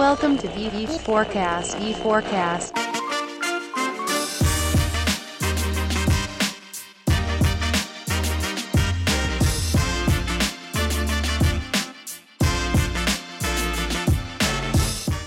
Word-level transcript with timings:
Welcome 0.00 0.38
to 0.38 0.48
the 0.48 0.98
Forecast. 1.00 1.76
E 1.76 1.92
Forecast. 1.92 2.72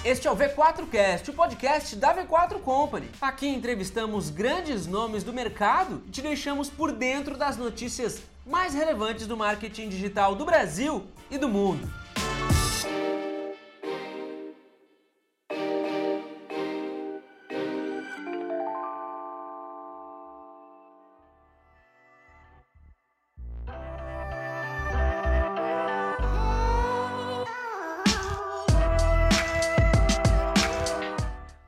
Este 0.03 0.27
é 0.27 0.31
o 0.31 0.35
V4Cast, 0.35 1.29
o 1.29 1.33
podcast 1.33 1.95
da 1.95 2.15
V4 2.15 2.59
Company. 2.59 3.11
Aqui 3.21 3.47
entrevistamos 3.47 4.31
grandes 4.31 4.87
nomes 4.87 5.23
do 5.23 5.31
mercado 5.31 6.01
e 6.07 6.09
te 6.09 6.23
deixamos 6.23 6.71
por 6.71 6.91
dentro 6.91 7.37
das 7.37 7.57
notícias 7.57 8.23
mais 8.43 8.73
relevantes 8.73 9.27
do 9.27 9.37
marketing 9.37 9.89
digital 9.89 10.33
do 10.33 10.43
Brasil 10.43 11.05
e 11.29 11.37
do 11.37 11.47
mundo. 11.47 12.02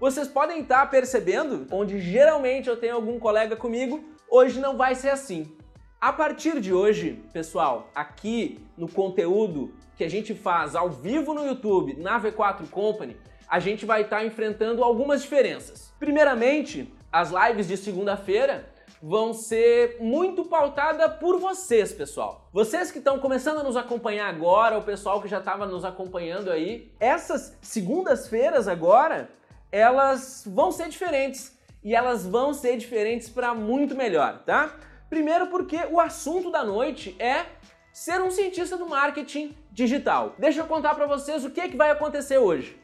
Vocês 0.06 0.28
podem 0.28 0.60
estar 0.60 0.88
percebendo, 0.92 1.66
onde 1.72 2.00
geralmente 2.00 2.70
eu 2.70 2.78
tenho 2.78 2.94
algum 2.94 3.18
colega 3.18 3.56
comigo, 3.56 4.04
hoje 4.30 4.60
não 4.60 4.78
vai 4.78 4.94
ser 4.94 5.10
assim. 5.10 5.58
A 6.00 6.14
partir 6.14 6.62
de 6.62 6.72
hoje, 6.72 7.24
pessoal, 7.34 7.90
aqui 7.96 8.64
no 8.78 8.88
conteúdo 8.88 9.74
que 9.98 10.04
a 10.04 10.08
gente 10.08 10.36
faz 10.36 10.76
ao 10.76 10.92
vivo 10.92 11.34
no 11.34 11.44
YouTube, 11.44 11.96
na 12.00 12.22
V4 12.22 12.70
Company, 12.70 13.18
a 13.48 13.60
gente 13.60 13.84
vai 13.84 14.04
estar 14.04 14.24
enfrentando 14.24 14.84
algumas 14.84 15.24
diferenças. 15.24 15.92
Primeiramente, 15.98 16.94
as 17.12 17.32
lives 17.32 17.68
de 17.68 17.76
segunda-feira 17.76 18.70
vão 19.02 19.34
ser 19.34 19.98
muito 20.00 20.46
pautada 20.46 21.10
por 21.10 21.40
vocês, 21.40 21.92
pessoal. 21.92 22.48
Vocês 22.54 22.92
que 22.92 23.00
estão 23.00 23.18
começando 23.18 23.62
a 23.62 23.64
nos 23.64 23.76
acompanhar 23.76 24.30
agora, 24.30 24.78
o 24.78 24.84
pessoal 24.84 25.20
que 25.20 25.28
já 25.28 25.40
estava 25.40 25.66
nos 25.66 25.84
acompanhando 25.84 26.52
aí, 26.52 26.94
essas 27.00 27.58
segundas-feiras 27.60 28.68
agora 28.68 29.32
elas 29.76 30.44
vão 30.48 30.72
ser 30.72 30.88
diferentes 30.88 31.54
e 31.84 31.94
elas 31.94 32.26
vão 32.26 32.54
ser 32.54 32.78
diferentes 32.78 33.28
para 33.28 33.54
muito 33.54 33.94
melhor, 33.94 34.42
tá? 34.46 34.74
Primeiro 35.10 35.48
porque 35.48 35.78
o 35.92 36.00
assunto 36.00 36.50
da 36.50 36.64
noite 36.64 37.14
é 37.20 37.46
ser 37.92 38.22
um 38.22 38.32
cientista 38.32 38.78
do 38.78 38.88
marketing 38.88 39.54
digital. 39.74 40.34
Deixa 40.40 40.62
eu 40.62 40.66
contar 40.66 40.96
para 40.96 41.06
vocês 41.06 41.44
o 41.44 41.52
que, 41.52 41.60
é 41.60 41.68
que 41.68 41.76
vai 41.76 41.92
acontecer 41.92 42.38
hoje. 42.38 42.82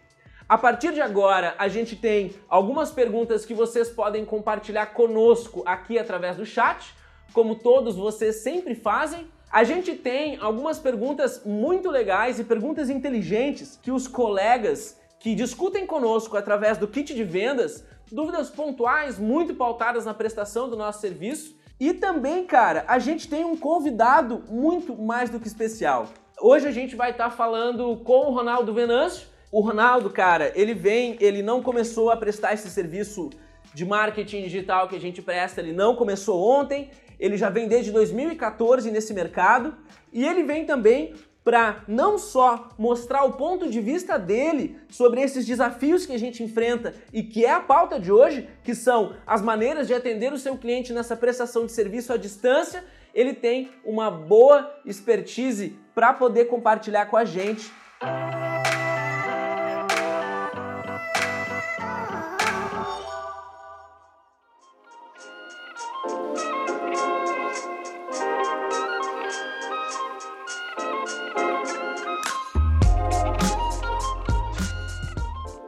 A 0.49 0.57
partir 0.57 0.93
de 0.93 0.99
agora, 0.99 1.55
a 1.57 1.69
gente 1.69 1.95
tem 1.95 2.35
algumas 2.49 2.91
perguntas 2.91 3.45
que 3.45 3.53
vocês 3.53 3.89
podem 3.89 4.25
compartilhar 4.25 4.87
conosco 4.87 5.63
aqui 5.65 5.97
através 5.97 6.35
do 6.35 6.45
chat, 6.45 6.93
como 7.31 7.55
todos 7.55 7.95
vocês 7.95 8.43
sempre 8.43 8.75
fazem. 8.75 9.31
A 9.49 9.63
gente 9.63 9.95
tem 9.95 10.37
algumas 10.41 10.77
perguntas 10.77 11.41
muito 11.45 11.89
legais 11.89 12.37
e 12.37 12.43
perguntas 12.43 12.89
inteligentes 12.89 13.79
que 13.81 13.91
os 13.91 14.09
colegas 14.09 15.00
que 15.21 15.35
discutem 15.35 15.85
conosco 15.85 16.35
através 16.35 16.77
do 16.79 16.87
kit 16.87 17.13
de 17.13 17.23
vendas 17.23 17.85
dúvidas 18.11 18.49
pontuais 18.49 19.17
muito 19.17 19.53
pautadas 19.53 20.03
na 20.03 20.13
prestação 20.13 20.67
do 20.67 20.75
nosso 20.75 20.99
serviço. 20.99 21.55
E 21.79 21.93
também, 21.93 22.45
cara, 22.45 22.83
a 22.87 22.99
gente 22.99 23.29
tem 23.29 23.45
um 23.45 23.55
convidado 23.55 24.43
muito 24.49 24.95
mais 24.95 25.29
do 25.29 25.39
que 25.39 25.47
especial. 25.47 26.09
Hoje 26.39 26.67
a 26.67 26.71
gente 26.71 26.95
vai 26.95 27.11
estar 27.11 27.29
tá 27.29 27.35
falando 27.35 27.97
com 27.97 28.27
o 28.27 28.33
Ronaldo 28.33 28.73
Venâncio. 28.73 29.27
O 29.51 29.61
Ronaldo, 29.61 30.09
cara, 30.09 30.51
ele 30.55 30.73
vem, 30.73 31.17
ele 31.19 31.43
não 31.43 31.61
começou 31.61 32.09
a 32.09 32.17
prestar 32.17 32.53
esse 32.53 32.69
serviço 32.69 33.29
de 33.73 33.85
marketing 33.85 34.41
digital 34.43 34.87
que 34.87 34.95
a 34.95 34.99
gente 34.99 35.21
presta, 35.21 35.61
ele 35.61 35.71
não 35.71 35.95
começou 35.95 36.41
ontem, 36.41 36.89
ele 37.19 37.37
já 37.37 37.49
vem 37.49 37.67
desde 37.67 37.91
2014 37.91 38.89
nesse 38.91 39.13
mercado 39.13 39.75
e 40.11 40.25
ele 40.25 40.43
vem 40.43 40.65
também 40.65 41.13
para 41.43 41.83
não 41.87 42.17
só 42.17 42.69
mostrar 42.77 43.23
o 43.23 43.33
ponto 43.33 43.69
de 43.69 43.81
vista 43.81 44.17
dele 44.17 44.77
sobre 44.89 45.21
esses 45.21 45.45
desafios 45.45 46.05
que 46.05 46.13
a 46.13 46.19
gente 46.19 46.43
enfrenta 46.43 46.93
e 47.11 47.23
que 47.23 47.45
é 47.45 47.51
a 47.51 47.59
pauta 47.59 47.99
de 47.99 48.11
hoje, 48.11 48.47
que 48.63 48.75
são 48.75 49.15
as 49.25 49.41
maneiras 49.41 49.87
de 49.87 49.93
atender 49.93 50.31
o 50.31 50.37
seu 50.37 50.57
cliente 50.57 50.93
nessa 50.93 51.15
prestação 51.15 51.65
de 51.65 51.71
serviço 51.71 52.13
à 52.13 52.17
distância, 52.17 52.83
ele 53.13 53.33
tem 53.33 53.71
uma 53.83 54.09
boa 54.09 54.71
expertise 54.85 55.75
para 55.93 56.13
poder 56.13 56.45
compartilhar 56.45 57.07
com 57.07 57.17
a 57.17 57.25
gente. 57.25 57.71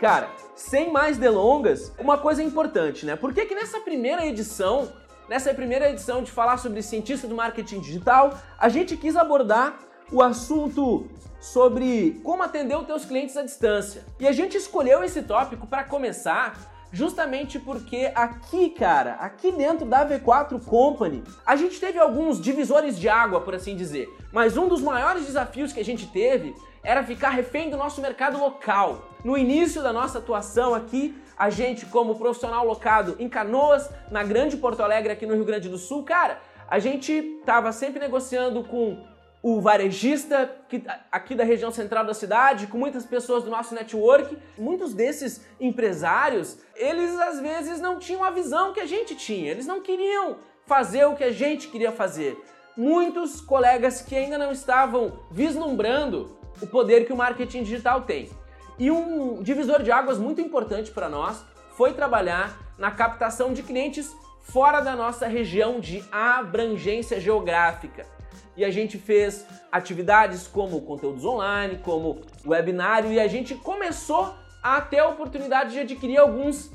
Cara, 0.04 0.30
sem 0.54 0.92
mais 0.92 1.18
delongas, 1.18 1.94
uma 1.98 2.18
coisa 2.18 2.44
importante, 2.44 3.06
né? 3.06 3.16
Por 3.16 3.34
que 3.34 3.46
que 3.46 3.56
nessa 3.56 3.80
primeira 3.80 4.26
edição, 4.26 4.92
nessa 5.30 5.54
primeira 5.54 5.90
edição 5.90 6.22
de 6.22 6.30
falar 6.30 6.58
sobre 6.58 6.82
cientista 6.82 7.26
do 7.26 7.34
marketing 7.34 7.80
digital, 7.80 8.38
a 8.60 8.68
gente 8.68 8.98
quis 8.98 9.16
abordar 9.16 9.80
o 10.12 10.22
assunto 10.22 11.08
sobre 11.40 12.20
como 12.22 12.44
atender 12.44 12.76
os 12.76 12.86
teus 12.86 13.06
clientes 13.06 13.38
à 13.38 13.44
distância. 13.44 14.04
E 14.20 14.28
a 14.28 14.34
gente 14.34 14.58
escolheu 14.58 15.06
esse 15.06 15.22
tópico 15.22 15.66
para 15.66 15.86
começar 15.86 16.60
justamente 16.92 17.58
porque 17.58 18.12
aqui, 18.14 18.72
cara, 18.72 19.14
aqui 19.22 19.54
dentro 19.54 19.86
da 19.86 20.06
V4 20.06 20.62
Company, 20.66 21.24
a 21.46 21.56
gente 21.56 21.80
teve 21.80 21.98
alguns 21.98 22.42
divisores 22.42 23.00
de 23.00 23.08
água, 23.08 23.40
por 23.40 23.56
assim 23.56 23.74
dizer. 23.74 24.10
Mas 24.34 24.58
um 24.58 24.68
dos 24.68 24.82
maiores 24.82 25.26
desafios 25.26 25.72
que 25.72 25.80
a 25.80 25.86
gente 25.86 26.08
teve 26.08 26.54
era 26.84 27.04
ficar 27.04 27.30
refém 27.30 27.70
do 27.70 27.78
nosso 27.78 28.02
mercado 28.02 28.38
local. 28.38 29.10
No 29.24 29.38
início 29.38 29.82
da 29.82 29.94
nossa 29.94 30.18
atuação 30.18 30.74
aqui, 30.74 31.16
a 31.38 31.50
gente, 31.50 31.86
como 31.86 32.16
profissional 32.16 32.66
locado 32.66 33.16
em 33.20 33.30
Canoas, 33.30 33.90
na 34.12 34.24
Grande 34.24 34.58
Porto 34.58 34.82
Alegre, 34.82 35.14
aqui 35.14 35.26
no 35.26 35.34
Rio 35.34 35.46
Grande 35.46 35.70
do 35.70 35.78
Sul, 35.78 36.04
cara, 36.04 36.40
a 36.68 36.80
gente 36.80 37.12
estava 37.12 37.72
sempre 37.72 38.00
negociando 38.00 38.64
com 38.64 39.02
o 39.42 39.60
varejista 39.60 40.50
que, 40.70 40.84
aqui 41.12 41.36
da 41.36 41.44
região 41.44 41.72
central 41.72 42.06
da 42.06 42.14
cidade, 42.14 42.68
com 42.68 42.78
muitas 42.78 43.06
pessoas 43.06 43.44
do 43.44 43.50
nosso 43.50 43.76
network. 43.76 44.38
Muitos 44.58 44.94
desses 44.94 45.46
empresários, 45.60 46.58
eles 46.76 47.20
às 47.20 47.40
vezes 47.40 47.82
não 47.82 48.00
tinham 48.00 48.24
a 48.24 48.30
visão 48.30 48.74
que 48.74 48.80
a 48.80 48.86
gente 48.86 49.16
tinha, 49.16 49.52
eles 49.52 49.68
não 49.68 49.82
queriam 49.82 50.38
fazer 50.66 51.06
o 51.06 51.16
que 51.16 51.26
a 51.26 51.32
gente 51.32 51.68
queria 51.68 51.92
fazer. 51.92 52.42
Muitos 52.76 53.42
colegas 53.42 54.02
que 54.02 54.16
ainda 54.16 54.38
não 54.38 54.52
estavam 54.52 55.20
vislumbrando 55.30 56.38
o 56.62 56.68
poder 56.68 57.06
que 57.06 57.14
o 57.14 57.18
marketing 57.18 57.64
digital 57.64 58.02
tem. 58.02 58.30
E 58.78 58.90
um 58.90 59.42
divisor 59.42 59.84
de 59.84 59.92
águas 59.92 60.18
muito 60.18 60.42
importante 60.42 60.92
para 60.92 61.08
nós 61.10 61.44
foi 61.76 61.94
trabalhar 61.94 62.58
na 62.78 62.92
captação 62.92 63.54
de 63.54 63.64
clientes 63.64 64.16
fora 64.42 64.82
da 64.82 64.96
nossa 64.96 65.28
região 65.28 65.80
de 65.80 66.04
abrangência 66.12 67.20
geográfica. 67.20 68.06
E 68.56 68.64
a 68.64 68.70
gente 68.70 68.98
fez 68.98 69.46
atividades 69.72 70.48
como 70.48 70.82
conteúdos 70.82 71.26
online, 71.26 71.80
como 71.84 72.22
webinário, 72.46 73.12
e 73.12 73.20
a 73.20 73.28
gente 73.28 73.56
começou 73.56 74.34
a 74.62 74.80
ter 74.80 75.00
a 75.00 75.08
oportunidade 75.08 75.74
de 75.74 75.80
adquirir 75.80 76.18
alguns 76.18 76.72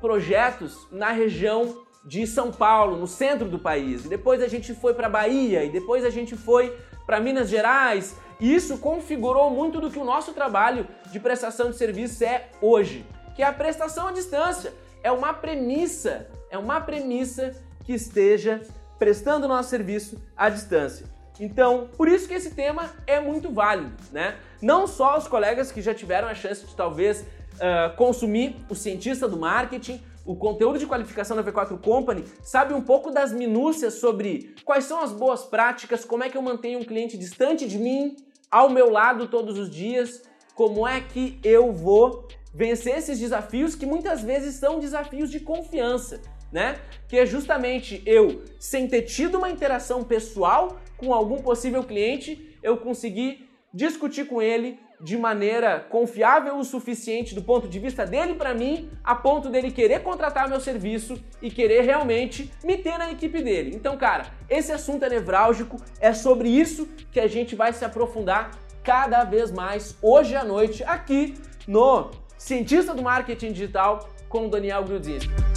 projetos 0.00 0.86
na 0.90 1.10
região 1.10 1.84
de 2.04 2.24
São 2.26 2.52
Paulo, 2.52 2.96
no 2.96 3.06
centro 3.08 3.48
do 3.48 3.58
país. 3.58 4.04
E 4.04 4.08
depois 4.08 4.40
a 4.40 4.46
gente 4.46 4.72
foi 4.74 4.94
para 4.94 5.08
Bahia, 5.08 5.64
e 5.64 5.70
depois 5.70 6.04
a 6.04 6.10
gente 6.10 6.36
foi 6.36 6.76
para 7.06 7.20
Minas 7.20 7.48
Gerais, 7.48 8.16
e 8.40 8.54
isso 8.54 8.78
configurou 8.78 9.48
muito 9.50 9.80
do 9.80 9.90
que 9.90 9.98
o 9.98 10.04
nosso 10.04 10.32
trabalho 10.32 10.86
de 11.10 11.20
prestação 11.20 11.70
de 11.70 11.76
serviço 11.76 12.24
é 12.24 12.48
hoje, 12.60 13.06
que 13.34 13.42
é 13.42 13.46
a 13.46 13.52
prestação 13.52 14.08
à 14.08 14.12
distância. 14.12 14.74
É 15.02 15.10
uma 15.10 15.32
premissa, 15.32 16.26
é 16.50 16.58
uma 16.58 16.80
premissa 16.80 17.54
que 17.84 17.92
esteja 17.92 18.60
prestando 18.98 19.46
nosso 19.46 19.70
serviço 19.70 20.20
à 20.36 20.48
distância. 20.48 21.06
Então, 21.38 21.88
por 21.96 22.08
isso 22.08 22.26
que 22.26 22.34
esse 22.34 22.54
tema 22.54 22.90
é 23.06 23.20
muito 23.20 23.50
válido, 23.52 23.92
né? 24.10 24.36
Não 24.60 24.86
só 24.86 25.18
os 25.18 25.28
colegas 25.28 25.70
que 25.70 25.82
já 25.82 25.94
tiveram 25.94 26.28
a 26.28 26.34
chance 26.34 26.64
de 26.64 26.74
talvez 26.74 27.20
uh, 27.20 27.94
consumir 27.96 28.56
o 28.68 28.74
cientista 28.74 29.28
do 29.28 29.36
marketing, 29.36 30.02
o 30.26 30.34
conteúdo 30.34 30.78
de 30.78 30.86
qualificação 30.86 31.36
da 31.36 31.44
V4 31.44 31.80
Company, 31.80 32.24
sabe 32.42 32.74
um 32.74 32.82
pouco 32.82 33.10
das 33.10 33.32
minúcias 33.32 33.94
sobre 33.94 34.54
quais 34.64 34.84
são 34.84 35.00
as 35.00 35.12
boas 35.12 35.44
práticas, 35.44 36.04
como 36.04 36.24
é 36.24 36.28
que 36.28 36.36
eu 36.36 36.42
mantenho 36.42 36.80
um 36.80 36.84
cliente 36.84 37.16
distante 37.16 37.66
de 37.66 37.78
mim, 37.78 38.16
ao 38.50 38.68
meu 38.68 38.90
lado 38.90 39.28
todos 39.28 39.56
os 39.58 39.70
dias, 39.70 40.22
como 40.54 40.86
é 40.86 41.00
que 41.00 41.38
eu 41.44 41.72
vou 41.72 42.26
vencer 42.52 42.96
esses 42.96 43.18
desafios 43.18 43.74
que 43.74 43.86
muitas 43.86 44.22
vezes 44.22 44.56
são 44.56 44.80
desafios 44.80 45.30
de 45.30 45.38
confiança, 45.38 46.20
né? 46.50 46.80
Que 47.08 47.18
é 47.18 47.26
justamente 47.26 48.02
eu, 48.06 48.42
sem 48.58 48.88
ter 48.88 49.02
tido 49.02 49.38
uma 49.38 49.50
interação 49.50 50.02
pessoal 50.02 50.80
com 50.96 51.12
algum 51.12 51.36
possível 51.36 51.84
cliente, 51.84 52.58
eu 52.62 52.78
conseguir 52.78 53.45
discutir 53.72 54.26
com 54.26 54.40
ele 54.40 54.78
de 55.00 55.16
maneira 55.16 55.80
confiável 55.80 56.56
o 56.56 56.64
suficiente 56.64 57.34
do 57.34 57.42
ponto 57.42 57.68
de 57.68 57.78
vista 57.78 58.06
dele 58.06 58.34
para 58.34 58.54
mim, 58.54 58.90
a 59.04 59.14
ponto 59.14 59.50
dele 59.50 59.70
querer 59.70 60.02
contratar 60.02 60.48
meu 60.48 60.60
serviço 60.60 61.22
e 61.42 61.50
querer 61.50 61.82
realmente 61.82 62.50
me 62.64 62.76
ter 62.78 62.98
na 62.98 63.10
equipe 63.10 63.42
dele. 63.42 63.72
Então, 63.74 63.96
cara, 63.96 64.26
esse 64.48 64.72
assunto 64.72 65.04
é 65.04 65.08
nevrálgico, 65.08 65.76
é 66.00 66.12
sobre 66.12 66.48
isso 66.48 66.88
que 67.10 67.20
a 67.20 67.26
gente 67.26 67.54
vai 67.54 67.72
se 67.72 67.84
aprofundar 67.84 68.50
cada 68.82 69.24
vez 69.24 69.50
mais 69.50 69.96
hoje 70.00 70.34
à 70.34 70.44
noite 70.44 70.82
aqui 70.84 71.34
no 71.66 72.10
Cientista 72.38 72.94
do 72.94 73.02
Marketing 73.02 73.52
Digital 73.52 74.08
com 74.28 74.48
Daniel 74.48 74.84
Grudzinski. 74.84 75.55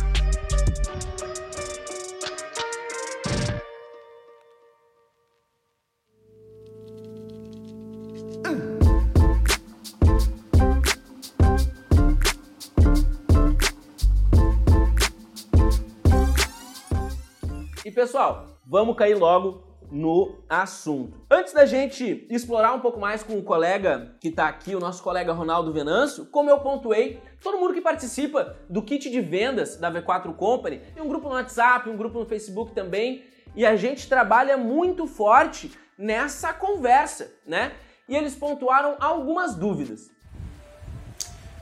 Pessoal, 18.00 18.48
vamos 18.66 18.96
cair 18.96 19.16
logo 19.16 19.62
no 19.92 20.40
assunto. 20.48 21.20
Antes 21.30 21.52
da 21.52 21.66
gente 21.66 22.26
explorar 22.30 22.72
um 22.72 22.80
pouco 22.80 22.98
mais 22.98 23.24
com 23.24 23.38
o 23.38 23.44
colega 23.44 24.16
que 24.22 24.30
está 24.30 24.48
aqui, 24.48 24.74
o 24.74 24.80
nosso 24.80 25.04
colega 25.04 25.34
Ronaldo 25.34 25.74
Venâncio, 25.74 26.26
como 26.28 26.50
eu 26.50 26.60
pontuei, 26.60 27.22
todo 27.44 27.58
mundo 27.58 27.74
que 27.74 27.82
participa 27.82 28.56
do 28.70 28.82
kit 28.82 29.10
de 29.10 29.20
vendas 29.20 29.76
da 29.76 29.92
V4 29.92 30.34
Company, 30.34 30.78
tem 30.96 31.04
um 31.04 31.10
grupo 31.10 31.28
no 31.28 31.36
WhatsApp, 31.36 31.90
um 31.90 31.98
grupo 31.98 32.20
no 32.20 32.26
Facebook 32.26 32.72
também, 32.72 33.26
e 33.54 33.66
a 33.66 33.76
gente 33.76 34.08
trabalha 34.08 34.56
muito 34.56 35.06
forte 35.06 35.70
nessa 35.98 36.54
conversa, 36.54 37.30
né? 37.46 37.74
E 38.08 38.16
eles 38.16 38.34
pontuaram 38.34 38.96
algumas 38.98 39.56
dúvidas. 39.56 40.10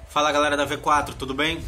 Fala 0.07 0.31
galera 0.31 0.55
da 0.55 0.67
V4, 0.67 1.15
tudo 1.17 1.33
bem? 1.33 1.63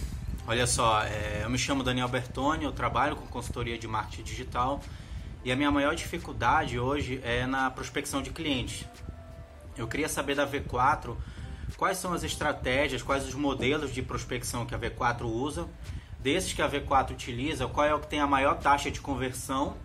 Olha 0.50 0.66
só, 0.66 1.04
é, 1.04 1.42
eu 1.44 1.50
me 1.52 1.60
chamo 1.60 1.84
Daniel 1.84 2.08
Bertoni, 2.08 2.64
eu 2.64 2.72
trabalho 2.72 3.16
com 3.16 3.24
consultoria 3.28 3.78
de 3.78 3.88
marketing 3.88 4.24
digital 4.24 4.82
e 5.46 5.52
a 5.52 5.56
minha 5.56 5.70
maior 5.70 5.94
dificuldade 5.94 6.80
hoje 6.80 7.22
é 7.24 7.46
na 7.46 7.70
prospecção 7.70 8.20
de 8.20 8.32
clientes. 8.32 8.84
Eu 9.78 9.88
queria 9.88 10.10
saber 10.10 10.34
da 10.34 10.48
V4 10.48 11.16
quais 11.78 12.00
são 12.00 12.14
as 12.14 12.24
estratégias, 12.24 13.04
quais 13.04 13.28
os 13.28 13.36
modelos 13.36 13.94
de 13.94 14.02
prospecção 14.02 14.66
que 14.66 14.74
a 14.74 14.80
V4 14.80 15.22
usa, 15.22 15.68
desses 16.20 16.52
que 16.52 16.64
a 16.64 16.68
V4 16.68 17.12
utiliza, 17.12 17.68
qual 17.68 17.86
é 17.86 17.94
o 17.94 18.00
que 18.00 18.08
tem 18.08 18.20
a 18.20 18.26
maior 18.26 18.58
taxa 18.58 18.90
de 18.90 19.00
conversão. 19.00 19.78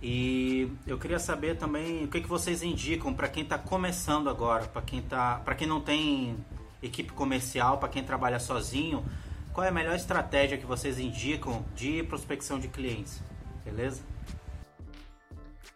E 0.00 0.72
eu 0.86 0.96
queria 0.96 1.18
saber 1.18 1.58
também 1.58 2.04
o 2.04 2.08
que, 2.08 2.22
que 2.22 2.28
vocês 2.28 2.62
indicam 2.62 3.12
para 3.12 3.28
quem 3.28 3.42
está 3.42 3.58
começando 3.58 4.30
agora, 4.30 4.64
para 4.64 4.80
quem, 4.80 5.02
tá, 5.02 5.38
quem 5.58 5.68
não 5.68 5.82
tem 5.82 6.34
equipe 6.82 7.12
comercial, 7.12 7.76
para 7.76 7.90
quem 7.90 8.02
trabalha 8.02 8.40
sozinho, 8.40 9.04
qual 9.52 9.64
é 9.64 9.68
a 9.68 9.72
melhor 9.72 9.94
estratégia 9.96 10.56
que 10.56 10.66
vocês 10.66 10.98
indicam 10.98 11.64
de 11.74 12.02
prospecção 12.04 12.58
de 12.58 12.68
clientes? 12.68 13.20
Beleza? 13.64 14.02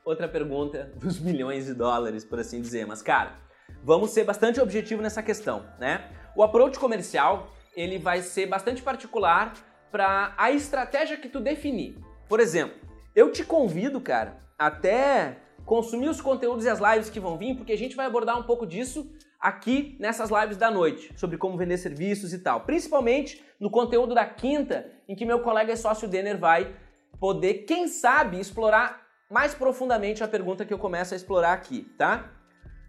Outra 0.04 0.28
pergunta 0.28 0.92
dos 0.96 1.18
milhões 1.18 1.66
de 1.66 1.74
dólares, 1.74 2.24
por 2.24 2.38
assim 2.38 2.60
dizer. 2.60 2.86
Mas, 2.86 3.02
cara, 3.02 3.34
vamos 3.82 4.10
ser 4.10 4.24
bastante 4.24 4.60
objetivo 4.60 5.02
nessa 5.02 5.22
questão, 5.22 5.64
né? 5.78 6.08
O 6.36 6.42
approach 6.42 6.78
comercial, 6.78 7.50
ele 7.74 7.98
vai 7.98 8.22
ser 8.22 8.46
bastante 8.46 8.82
particular 8.82 9.54
para 9.90 10.34
a 10.36 10.50
estratégia 10.50 11.16
que 11.16 11.28
tu 11.28 11.40
definir. 11.40 11.98
Por 12.28 12.40
exemplo, 12.40 12.76
eu 13.14 13.30
te 13.30 13.44
convido, 13.44 14.00
cara, 14.00 14.38
até 14.58 15.38
consumir 15.64 16.08
os 16.08 16.20
conteúdos 16.20 16.64
e 16.64 16.68
as 16.68 16.78
lives 16.78 17.08
que 17.08 17.20
vão 17.20 17.38
vir, 17.38 17.56
porque 17.56 17.72
a 17.72 17.78
gente 17.78 17.96
vai 17.96 18.06
abordar 18.06 18.38
um 18.38 18.42
pouco 18.42 18.66
disso 18.66 19.10
aqui 19.44 19.94
nessas 20.00 20.30
lives 20.30 20.56
da 20.56 20.70
noite, 20.70 21.12
sobre 21.16 21.36
como 21.36 21.58
vender 21.58 21.76
serviços 21.76 22.32
e 22.32 22.38
tal. 22.38 22.62
Principalmente 22.62 23.44
no 23.60 23.70
conteúdo 23.70 24.14
da 24.14 24.24
quinta, 24.24 24.90
em 25.06 25.14
que 25.14 25.26
meu 25.26 25.40
colega 25.40 25.70
e 25.70 25.76
sócio 25.76 26.08
Denner 26.08 26.38
vai 26.38 26.74
poder, 27.20 27.66
quem 27.66 27.86
sabe, 27.86 28.40
explorar 28.40 29.02
mais 29.30 29.54
profundamente 29.54 30.24
a 30.24 30.28
pergunta 30.28 30.64
que 30.64 30.72
eu 30.72 30.78
começo 30.78 31.12
a 31.12 31.16
explorar 31.18 31.52
aqui, 31.52 31.82
tá? 31.98 32.30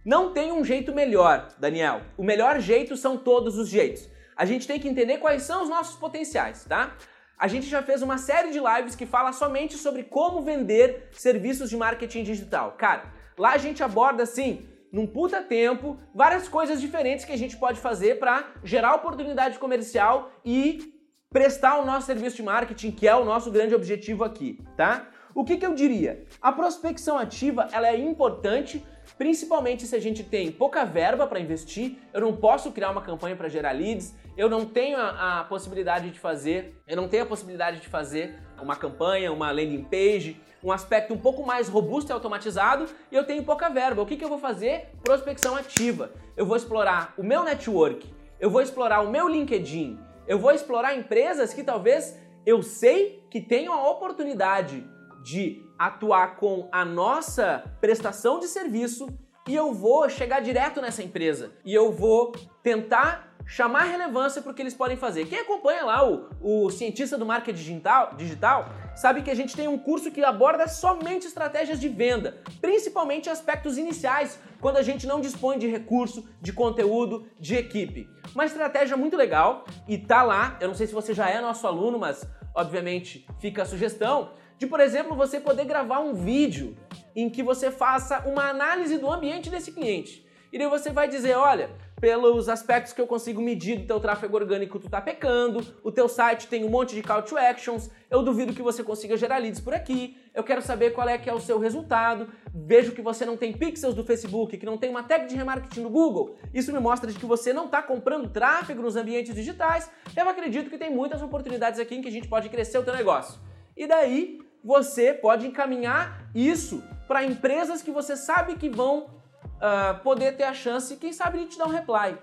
Não 0.06 0.32
tem 0.32 0.54
um 0.54 0.64
jeito 0.64 0.96
melhor, 0.96 1.50
Daniel. 1.60 2.04
O 2.18 2.24
melhor 2.24 2.62
jeito 2.62 2.96
são 2.96 3.18
todos 3.18 3.58
os 3.58 3.68
jeitos. 3.68 4.10
A 4.34 4.46
gente 4.46 4.66
tem 4.66 4.80
que 4.80 4.88
entender 4.88 5.18
quais 5.18 5.44
são 5.44 5.62
os 5.62 5.68
nossos 5.68 5.98
potenciais, 5.98 6.64
tá? 6.64 6.96
A 7.38 7.50
gente 7.50 7.68
já 7.68 7.84
fez 7.84 8.02
uma 8.02 8.18
série 8.18 8.52
de 8.52 8.62
lives 8.62 8.96
que 8.96 9.06
fala 9.06 9.34
somente 9.34 9.76
sobre 9.76 10.04
como 10.04 10.42
vender 10.42 11.10
serviços 11.12 11.70
de 11.70 11.76
marketing 11.76 12.24
digital. 12.24 12.78
Cara, 12.78 13.12
lá 13.38 13.52
a 13.52 13.58
gente 13.58 13.84
aborda 13.84 14.24
assim 14.24 14.70
num 14.92 15.08
puta 15.08 15.42
tempo, 15.42 15.98
várias 16.14 16.48
coisas 16.48 16.80
diferentes 16.80 17.26
que 17.26 17.32
a 17.32 17.38
gente 17.38 17.58
pode 17.58 17.80
fazer 17.80 18.20
para 18.20 18.54
gerar 18.64 18.96
oportunidade 18.96 19.60
comercial 19.60 20.32
e 20.44 20.94
prestar 21.30 21.80
o 21.80 21.86
nosso 21.86 22.06
serviço 22.06 22.38
de 22.38 22.44
marketing, 22.44 22.92
que 22.92 23.08
é 23.08 23.16
o 23.16 23.26
nosso 23.26 23.52
grande 23.52 23.76
objetivo 23.76 24.24
aqui, 24.24 24.60
tá? 24.78 25.10
O 25.36 25.44
que, 25.44 25.58
que 25.58 25.66
eu 25.66 25.74
diria? 25.74 26.24
A 26.42 26.50
prospecção 26.50 27.18
ativa 27.18 27.68
ela 27.74 27.90
é 27.90 28.00
importante, 28.00 28.82
principalmente 29.18 29.86
se 29.86 29.94
a 29.94 30.00
gente 30.00 30.24
tem 30.24 30.50
pouca 30.50 30.86
verba 30.86 31.28
para 31.28 31.42
investir. 31.42 31.98
Eu 32.14 32.22
não 32.22 32.34
posso 32.38 32.72
criar 32.72 32.90
uma 32.90 33.02
campanha 33.02 33.36
para 33.36 33.50
gerar 33.50 33.74
leads, 33.74 34.16
eu 34.38 34.50
não 34.50 34.66
tenho 34.66 34.98
a, 34.98 35.42
a, 35.42 35.44
possibilidade 35.44 36.10
de 36.10 36.18
fazer, 36.22 36.82
eu 36.88 36.96
não 36.96 37.10
tenho 37.10 37.24
a 37.24 37.26
possibilidade 37.26 37.82
de 37.82 37.90
fazer 37.90 38.40
uma 38.62 38.78
campanha, 38.78 39.30
uma 39.34 39.52
landing 39.52 39.84
page, 39.84 40.40
um 40.64 40.72
aspecto 40.72 41.14
um 41.14 41.18
pouco 41.18 41.46
mais 41.46 41.68
robusto 41.68 42.12
e 42.12 42.14
automatizado 42.14 42.86
e 43.12 43.16
eu 43.18 43.26
tenho 43.26 43.44
pouca 43.44 43.68
verba. 43.68 44.02
O 44.02 44.06
que, 44.06 44.16
que 44.16 44.24
eu 44.24 44.30
vou 44.30 44.40
fazer? 44.40 44.88
Prospecção 45.04 45.54
ativa. 45.54 46.14
Eu 46.38 46.46
vou 46.46 46.56
explorar 46.56 47.14
o 47.18 47.24
meu 47.24 47.44
network, 47.44 48.10
eu 48.40 48.50
vou 48.50 48.62
explorar 48.62 49.02
o 49.02 49.12
meu 49.12 49.28
LinkedIn, 49.28 50.00
eu 50.26 50.40
vou 50.40 50.54
explorar 50.54 50.96
empresas 50.96 51.54
que 51.54 51.62
talvez 51.62 52.18
eu 52.46 52.64
sei 52.64 53.22
que 53.30 53.42
tenham 53.42 53.74
a 53.74 53.90
oportunidade 53.90 54.95
de 55.26 55.66
atuar 55.78 56.36
com 56.36 56.70
a 56.72 56.86
nossa 56.86 57.64
prestação 57.82 58.40
de 58.40 58.48
serviço 58.48 59.10
e 59.50 59.56
eu 59.56 59.74
vou 59.74 60.08
chegar 60.08 60.40
direto 60.40 60.80
nessa 60.80 61.02
empresa 61.02 61.52
e 61.66 61.74
eu 61.74 61.92
vou 61.92 62.32
tentar 62.62 63.36
chamar 63.44 63.86
relevância 63.86 64.40
para 64.40 64.52
o 64.52 64.54
que 64.54 64.62
eles 64.62 64.76
podem 64.76 64.96
fazer. 64.96 65.26
Quem 65.26 65.40
acompanha 65.40 65.84
lá 65.84 66.08
o, 66.08 66.30
o 66.40 66.70
cientista 66.70 67.18
do 67.18 67.26
marketing 67.26 67.58
digital, 67.58 68.14
digital 68.16 68.70
sabe 68.96 69.24
que 69.24 69.32
a 69.32 69.36
gente 69.36 69.56
tem 69.56 69.68
um 69.68 69.80
curso 69.80 70.12
que 70.12 70.24
aborda 70.24 70.68
somente 70.68 71.26
estratégias 71.26 71.80
de 71.80 71.90
venda, 71.90 72.38
principalmente 72.62 73.28
aspectos 73.28 73.80
iniciais, 73.80 74.40
quando 74.62 74.78
a 74.78 74.84
gente 74.84 75.08
não 75.08 75.20
dispõe 75.20 75.58
de 75.58 75.68
recurso, 75.68 76.24
de 76.40 76.54
conteúdo, 76.54 77.28
de 77.40 77.56
equipe. 77.56 78.08
Uma 78.34 78.46
estratégia 78.46 78.96
muito 78.96 79.18
legal 79.18 79.66
e 79.88 79.98
tá 79.98 80.22
lá. 80.22 80.56
Eu 80.62 80.68
não 80.68 80.76
sei 80.76 80.86
se 80.86 80.94
você 80.94 81.16
já 81.16 81.28
é 81.28 81.42
nosso 81.42 81.66
aluno, 81.66 81.98
mas 81.98 82.28
obviamente 82.54 83.28
fica 83.40 83.64
a 83.64 83.66
sugestão 83.66 84.32
de, 84.58 84.68
por 84.68 84.80
exemplo, 84.80 85.16
você 85.16 85.40
poder 85.40 85.66
gravar 85.66 86.00
um 86.00 86.14
vídeo 86.14 86.76
em 87.16 87.30
que 87.30 87.44
você 87.44 87.72
faça 87.72 88.20
uma 88.28 88.50
análise 88.50 88.98
do 88.98 89.12
ambiente 89.12 89.50
desse 89.50 89.72
cliente. 89.72 90.26
E 90.52 90.58
daí 90.58 90.70
você 90.70 90.90
vai 90.90 91.08
dizer, 91.08 91.36
olha, 91.36 91.70
pelos 92.00 92.50
aspectos 92.50 92.94
que 92.94 93.02
eu 93.02 93.08
consigo 93.08 93.42
medir 93.42 93.80
do 93.80 93.88
teu 93.88 94.00
tráfego 94.00 94.36
orgânico, 94.36 94.80
tu 94.80 94.90
tá 94.90 95.02
pecando, 95.02 95.66
o 95.84 95.92
teu 95.92 96.08
site 96.08 96.48
tem 96.48 96.64
um 96.64 96.70
monte 96.70 96.94
de 96.94 97.02
call 97.02 97.24
to 97.24 97.38
actions, 97.38 97.90
eu 98.10 98.22
duvido 98.22 98.54
que 98.54 98.62
você 98.62 98.84
consiga 98.84 99.18
gerar 99.18 99.38
leads 99.38 99.60
por 99.60 99.74
aqui, 99.74 100.18
eu 100.34 100.44
quero 100.44 100.62
saber 100.62 100.92
qual 100.92 101.10
é 101.10 101.18
que 101.18 101.30
é 101.30 101.34
o 101.34 101.40
seu 101.40 101.58
resultado, 101.58 102.30
vejo 102.54 102.92
que 102.92 103.02
você 103.02 103.26
não 103.26 103.36
tem 103.36 103.54
pixels 103.54 103.96
do 103.96 104.04
Facebook, 104.04 104.58
que 104.58 104.66
não 104.66 104.78
tem 104.78 104.90
uma 104.90 105.04
tag 105.04 105.28
de 105.28 105.36
remarketing 105.36 105.82
no 105.82 105.90
Google, 105.90 106.36
isso 106.54 106.72
me 106.72 106.80
mostra 106.80 107.12
de 107.12 107.18
que 107.18 107.26
você 107.26 107.52
não 107.52 107.66
está 107.66 107.82
comprando 107.82 108.30
tráfego 108.30 108.82
nos 108.82 108.96
ambientes 108.96 109.34
digitais, 109.34 109.90
eu 110.16 110.30
acredito 110.30 110.70
que 110.70 110.78
tem 110.78 110.90
muitas 110.90 111.22
oportunidades 111.22 111.80
aqui 111.80 111.96
em 111.96 112.02
que 112.02 112.08
a 112.08 112.12
gente 112.12 112.28
pode 112.28 112.50
crescer 112.50 112.78
o 112.78 112.84
teu 112.84 112.94
negócio. 112.94 113.40
E 113.76 113.88
daí 113.88 114.45
você 114.66 115.14
pode 115.14 115.46
encaminhar 115.46 116.28
isso 116.34 116.84
para 117.08 117.24
empresas 117.24 117.84
que 117.84 117.92
você 117.92 118.18
sabe 118.18 118.56
que 118.56 118.68
vão 118.68 119.04
uh, 119.04 120.00
poder 120.02 120.36
ter 120.36 120.44
a 120.44 120.56
chance, 120.56 120.98
quem 120.98 121.14
sabe, 121.14 121.38
de 121.38 121.46
te 121.46 121.58
dar 121.60 121.68
um 121.68 121.70
reply. 121.70 122.18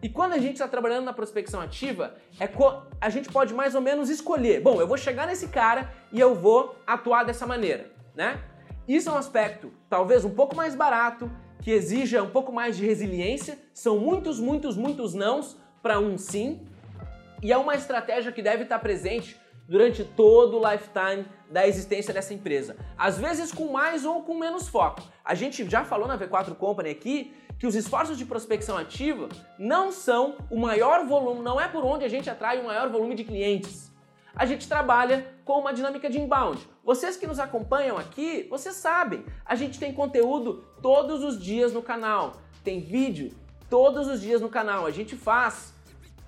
E 0.00 0.08
quando 0.08 0.34
a 0.34 0.38
gente 0.38 0.52
está 0.52 0.68
trabalhando 0.68 1.04
na 1.06 1.12
prospecção 1.12 1.60
ativa, 1.60 2.14
é 2.38 2.48
a 3.00 3.10
gente 3.10 3.28
pode 3.28 3.52
mais 3.52 3.74
ou 3.74 3.80
menos 3.80 4.08
escolher. 4.08 4.60
Bom, 4.60 4.80
eu 4.80 4.86
vou 4.86 4.96
chegar 4.96 5.26
nesse 5.26 5.48
cara 5.48 5.92
e 6.12 6.20
eu 6.20 6.36
vou 6.36 6.76
atuar 6.86 7.24
dessa 7.24 7.44
maneira, 7.48 7.90
né? 8.14 8.40
Isso 8.86 9.08
é 9.08 9.12
um 9.12 9.18
aspecto 9.18 9.72
talvez 9.90 10.24
um 10.24 10.30
pouco 10.30 10.54
mais 10.54 10.76
barato, 10.76 11.28
que 11.60 11.72
exija 11.72 12.22
um 12.22 12.30
pouco 12.30 12.52
mais 12.52 12.76
de 12.76 12.86
resiliência. 12.86 13.58
São 13.74 13.98
muitos, 13.98 14.38
muitos, 14.38 14.76
muitos 14.76 15.14
nãos 15.14 15.56
para 15.82 15.98
um 15.98 16.16
sim. 16.16 16.64
E 17.42 17.52
é 17.52 17.56
uma 17.56 17.74
estratégia 17.74 18.30
que 18.30 18.40
deve 18.40 18.62
estar 18.62 18.78
presente 18.78 19.36
durante 19.68 20.02
todo 20.02 20.58
o 20.58 20.70
lifetime 20.70 21.26
da 21.50 21.68
existência 21.68 22.12
dessa 22.14 22.32
empresa. 22.32 22.76
Às 22.96 23.18
vezes 23.18 23.52
com 23.52 23.70
mais 23.70 24.04
ou 24.04 24.22
com 24.22 24.38
menos 24.38 24.66
foco. 24.66 25.02
A 25.24 25.34
gente 25.34 25.68
já 25.68 25.84
falou 25.84 26.08
na 26.08 26.18
V4 26.18 26.54
Company 26.54 26.90
aqui 26.90 27.34
que 27.58 27.66
os 27.66 27.74
esforços 27.74 28.16
de 28.16 28.24
prospecção 28.24 28.78
ativa 28.78 29.28
não 29.58 29.92
são 29.92 30.36
o 30.50 30.58
maior 30.58 31.04
volume, 31.04 31.42
não 31.42 31.60
é 31.60 31.68
por 31.68 31.84
onde 31.84 32.04
a 32.04 32.08
gente 32.08 32.30
atrai 32.30 32.60
o 32.60 32.64
maior 32.64 32.88
volume 32.88 33.14
de 33.14 33.24
clientes. 33.24 33.92
A 34.34 34.46
gente 34.46 34.68
trabalha 34.68 35.26
com 35.44 35.58
uma 35.58 35.72
dinâmica 35.72 36.08
de 36.08 36.20
inbound. 36.20 36.66
Vocês 36.84 37.16
que 37.16 37.26
nos 37.26 37.40
acompanham 37.40 37.98
aqui, 37.98 38.46
vocês 38.48 38.76
sabem, 38.76 39.24
a 39.44 39.56
gente 39.56 39.80
tem 39.80 39.92
conteúdo 39.92 40.64
todos 40.80 41.24
os 41.24 41.42
dias 41.42 41.72
no 41.72 41.82
canal. 41.82 42.34
Tem 42.62 42.80
vídeo, 42.80 43.32
todos 43.68 44.06
os 44.06 44.20
dias 44.20 44.40
no 44.40 44.48
canal. 44.48 44.86
A 44.86 44.92
gente 44.92 45.16
faz 45.16 45.74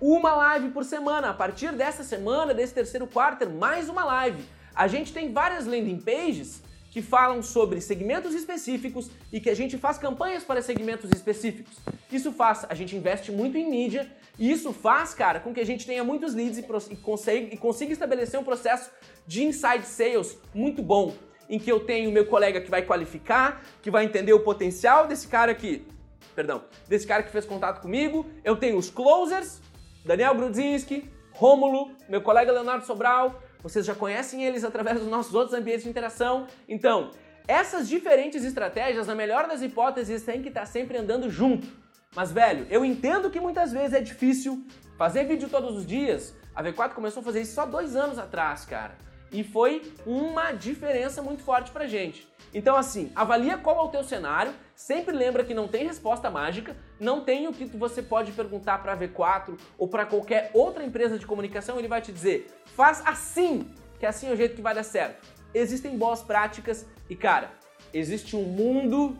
uma 0.00 0.34
live 0.34 0.70
por 0.70 0.84
semana. 0.84 1.30
A 1.30 1.34
partir 1.34 1.72
dessa 1.72 2.02
semana, 2.02 2.54
desse 2.54 2.72
terceiro 2.72 3.06
quarto, 3.06 3.48
mais 3.48 3.88
uma 3.88 4.04
live. 4.04 4.42
A 4.74 4.88
gente 4.88 5.12
tem 5.12 5.32
várias 5.32 5.66
landing 5.66 6.00
pages 6.00 6.62
que 6.90 7.02
falam 7.02 7.42
sobre 7.42 7.80
segmentos 7.80 8.34
específicos 8.34 9.10
e 9.32 9.40
que 9.40 9.48
a 9.48 9.54
gente 9.54 9.78
faz 9.78 9.98
campanhas 9.98 10.42
para 10.42 10.60
segmentos 10.60 11.10
específicos. 11.10 11.76
Isso 12.10 12.32
faz, 12.32 12.66
a 12.68 12.74
gente 12.74 12.96
investe 12.96 13.30
muito 13.30 13.56
em 13.56 13.70
mídia 13.70 14.10
e 14.38 14.50
isso 14.50 14.72
faz, 14.72 15.14
cara, 15.14 15.38
com 15.38 15.54
que 15.54 15.60
a 15.60 15.66
gente 15.66 15.86
tenha 15.86 16.02
muitos 16.02 16.34
leads 16.34 16.58
e, 16.58 16.66
e, 16.90 16.96
consiga, 16.96 17.54
e 17.54 17.56
consiga 17.56 17.92
estabelecer 17.92 18.40
um 18.40 18.44
processo 18.44 18.90
de 19.24 19.44
inside 19.44 19.84
sales 19.84 20.36
muito 20.52 20.82
bom, 20.82 21.14
em 21.48 21.58
que 21.58 21.70
eu 21.70 21.80
tenho 21.80 22.10
meu 22.10 22.26
colega 22.26 22.60
que 22.60 22.70
vai 22.70 22.82
qualificar, 22.82 23.62
que 23.80 23.90
vai 23.90 24.04
entender 24.04 24.32
o 24.32 24.40
potencial 24.40 25.06
desse 25.06 25.28
cara 25.28 25.54
que, 25.54 25.86
perdão, 26.34 26.64
desse 26.88 27.06
cara 27.06 27.22
que 27.22 27.30
fez 27.30 27.44
contato 27.44 27.80
comigo, 27.80 28.26
eu 28.42 28.56
tenho 28.56 28.76
os 28.76 28.90
closers, 28.90 29.60
Daniel 30.04 30.34
Grudzinski, 30.34 31.10
Rômulo, 31.32 31.92
meu 32.08 32.22
colega 32.22 32.52
Leonardo 32.52 32.86
Sobral, 32.86 33.42
vocês 33.62 33.84
já 33.84 33.94
conhecem 33.94 34.44
eles 34.44 34.64
através 34.64 34.98
dos 34.98 35.08
nossos 35.08 35.34
outros 35.34 35.54
ambientes 35.54 35.84
de 35.84 35.90
interação. 35.90 36.46
Então, 36.68 37.10
essas 37.46 37.88
diferentes 37.88 38.44
estratégias, 38.44 39.06
na 39.06 39.14
melhor 39.14 39.46
das 39.46 39.62
hipóteses, 39.62 40.22
têm 40.22 40.42
que 40.42 40.48
estar 40.48 40.66
sempre 40.66 40.96
andando 40.96 41.28
junto. 41.28 41.66
Mas, 42.14 42.32
velho, 42.32 42.66
eu 42.70 42.84
entendo 42.84 43.30
que 43.30 43.38
muitas 43.38 43.72
vezes 43.72 43.92
é 43.92 44.00
difícil 44.00 44.64
fazer 44.96 45.24
vídeo 45.24 45.48
todos 45.48 45.76
os 45.76 45.86
dias. 45.86 46.34
A 46.54 46.62
V4 46.62 46.94
começou 46.94 47.20
a 47.20 47.24
fazer 47.24 47.42
isso 47.42 47.54
só 47.54 47.66
dois 47.66 47.94
anos 47.94 48.18
atrás, 48.18 48.64
cara. 48.64 48.96
E 49.30 49.44
foi 49.44 49.92
uma 50.04 50.52
diferença 50.52 51.22
muito 51.22 51.42
forte 51.42 51.70
pra 51.70 51.86
gente. 51.86 52.26
Então, 52.52 52.76
assim, 52.76 53.12
avalia 53.14 53.56
qual 53.58 53.76
é 53.76 53.82
o 53.82 53.88
teu 53.88 54.02
cenário, 54.02 54.52
sempre 54.80 55.14
lembra 55.14 55.44
que 55.44 55.52
não 55.52 55.68
tem 55.68 55.86
resposta 55.86 56.30
mágica, 56.30 56.74
não 56.98 57.20
tem 57.20 57.46
o 57.46 57.52
que 57.52 57.66
você 57.66 58.02
pode 58.02 58.32
perguntar 58.32 58.78
para 58.78 58.94
a 58.94 58.96
V4 58.96 59.58
ou 59.76 59.86
para 59.86 60.06
qualquer 60.06 60.50
outra 60.54 60.82
empresa 60.82 61.18
de 61.18 61.26
comunicação, 61.26 61.78
ele 61.78 61.86
vai 61.86 62.00
te 62.00 62.10
dizer, 62.10 62.50
faz 62.64 63.02
assim, 63.04 63.70
que 63.98 64.06
assim 64.06 64.30
é 64.30 64.32
o 64.32 64.36
jeito 64.36 64.56
que 64.56 64.62
vai 64.62 64.74
dar 64.74 64.82
certo. 64.82 65.28
Existem 65.52 65.98
boas 65.98 66.22
práticas 66.22 66.86
e, 67.10 67.14
cara, 67.14 67.50
existe 67.92 68.34
um 68.34 68.42
mundo 68.42 69.18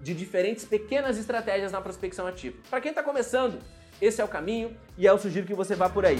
de 0.00 0.14
diferentes 0.14 0.64
pequenas 0.64 1.18
estratégias 1.18 1.72
na 1.72 1.80
prospecção 1.80 2.26
ativa. 2.28 2.56
Para 2.70 2.80
quem 2.80 2.90
está 2.90 3.02
começando, 3.02 3.58
esse 4.00 4.20
é 4.20 4.24
o 4.24 4.28
caminho 4.28 4.76
e 4.96 5.04
eu 5.04 5.18
sugiro 5.18 5.46
que 5.46 5.54
você 5.54 5.74
vá 5.74 5.88
por 5.88 6.06
aí. 6.06 6.18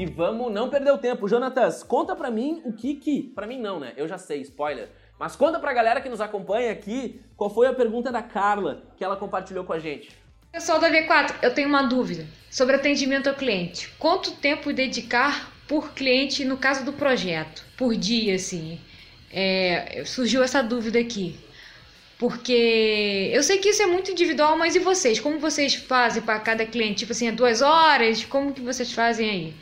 E 0.00 0.06
vamos 0.06 0.50
não 0.50 0.70
perder 0.70 0.92
o 0.92 0.96
tempo. 0.96 1.28
Jonatas, 1.28 1.82
conta 1.82 2.16
pra 2.16 2.30
mim 2.30 2.62
o 2.64 2.72
que 2.72 2.94
que... 2.94 3.22
Pra 3.34 3.46
mim 3.46 3.60
não, 3.60 3.78
né? 3.78 3.92
Eu 3.98 4.08
já 4.08 4.16
sei, 4.16 4.40
spoiler. 4.40 4.88
Mas 5.18 5.36
conta 5.36 5.58
pra 5.58 5.74
galera 5.74 6.00
que 6.00 6.08
nos 6.08 6.22
acompanha 6.22 6.72
aqui 6.72 7.20
qual 7.36 7.50
foi 7.50 7.66
a 7.66 7.74
pergunta 7.74 8.10
da 8.10 8.22
Carla 8.22 8.82
que 8.96 9.04
ela 9.04 9.14
compartilhou 9.14 9.62
com 9.62 9.74
a 9.74 9.78
gente. 9.78 10.08
Pessoal 10.50 10.80
da 10.80 10.90
V4, 10.90 11.34
eu 11.42 11.52
tenho 11.52 11.68
uma 11.68 11.82
dúvida 11.82 12.26
sobre 12.50 12.76
atendimento 12.76 13.28
ao 13.28 13.34
cliente. 13.34 13.92
Quanto 13.98 14.32
tempo 14.36 14.72
dedicar 14.72 15.52
por 15.68 15.92
cliente 15.92 16.46
no 16.46 16.56
caso 16.56 16.82
do 16.82 16.94
projeto? 16.94 17.62
Por 17.76 17.94
dia, 17.94 18.36
assim. 18.36 18.80
É, 19.30 20.02
surgiu 20.06 20.42
essa 20.42 20.62
dúvida 20.62 20.98
aqui. 20.98 21.38
Porque 22.18 23.30
eu 23.34 23.42
sei 23.42 23.58
que 23.58 23.68
isso 23.68 23.82
é 23.82 23.86
muito 23.86 24.10
individual, 24.10 24.56
mas 24.56 24.74
e 24.74 24.78
vocês? 24.78 25.20
Como 25.20 25.38
vocês 25.38 25.74
fazem 25.74 26.22
para 26.22 26.40
cada 26.40 26.64
cliente? 26.64 27.00
Tipo 27.00 27.12
assim, 27.12 27.28
é 27.28 27.32
duas 27.32 27.60
horas? 27.60 28.24
Como 28.24 28.54
que 28.54 28.62
vocês 28.62 28.92
fazem 28.92 29.28
aí? 29.28 29.54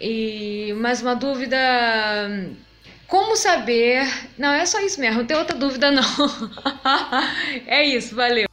E 0.00 0.72
mais 0.74 1.00
uma 1.00 1.14
dúvida. 1.14 1.56
Como 3.06 3.36
saber. 3.36 4.02
Não, 4.36 4.52
é 4.52 4.66
só 4.66 4.80
isso 4.80 5.00
mesmo, 5.00 5.20
não 5.20 5.26
tem 5.26 5.36
outra 5.36 5.56
dúvida, 5.56 5.90
não. 5.90 6.02
é 7.66 7.84
isso, 7.84 8.14
valeu. 8.14 8.48